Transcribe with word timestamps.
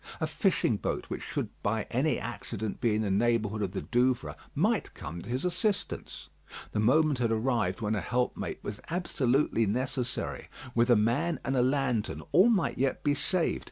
A 0.19 0.25
fishing 0.25 0.77
boat 0.77 1.05
which 1.09 1.21
should 1.21 1.49
by 1.61 1.83
any 1.91 2.17
accident 2.17 2.81
be 2.81 2.95
in 2.95 3.03
the 3.03 3.11
neighbourhood 3.11 3.61
of 3.61 3.73
the 3.73 3.83
Douvres, 3.83 4.33
might 4.55 4.95
come 4.95 5.21
to 5.21 5.29
his 5.29 5.45
assistance. 5.45 6.29
The 6.71 6.79
moment 6.79 7.19
had 7.19 7.31
arrived 7.31 7.81
when 7.81 7.93
a 7.93 8.01
helpmate 8.01 8.63
was 8.63 8.81
absolutely 8.89 9.67
necessary. 9.67 10.49
With 10.73 10.89
a 10.89 10.95
man 10.95 11.39
and 11.45 11.55
a 11.55 11.61
lantern 11.61 12.23
all 12.31 12.49
might 12.49 12.79
yet 12.79 13.03
be 13.03 13.13
saved. 13.13 13.59